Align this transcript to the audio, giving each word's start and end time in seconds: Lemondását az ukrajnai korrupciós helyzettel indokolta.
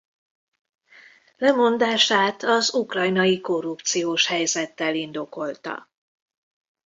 Lemondását 1.37 2.43
az 2.43 2.73
ukrajnai 2.73 3.41
korrupciós 3.41 4.27
helyzettel 4.27 4.95
indokolta. 4.95 5.91